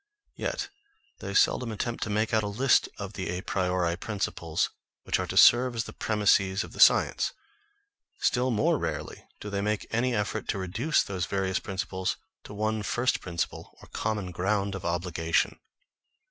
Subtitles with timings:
[0.35, 0.69] Yet
[1.19, 4.71] they seldom attempt to make out a list of the a priori principles
[5.03, 7.33] which are to serve as the premises of the science;
[8.19, 12.81] still more rarely do they make any effort to reduce those various principles to one
[12.81, 15.59] first principle, or common ground of obligation.